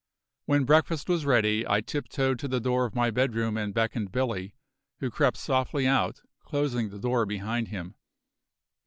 When 0.45 0.65
breakfast 0.65 1.07
was 1.07 1.27
ready 1.27 1.63
I 1.67 1.79
tiptoed 1.79 2.39
to 2.39 2.47
the 2.47 2.59
door 2.59 2.85
of 2.85 2.95
my 2.95 3.11
bedroom 3.11 3.55
and 3.55 3.71
beckoned 3.71 4.11
Billy, 4.11 4.55
who 4.99 5.11
crept 5.11 5.37
softly 5.37 5.85
out, 5.85 6.21
closing 6.43 6.89
the 6.89 6.97
door 6.97 7.23
behind 7.27 7.67
him. 7.67 7.93